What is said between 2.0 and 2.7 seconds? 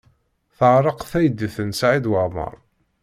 Waɛmaṛ.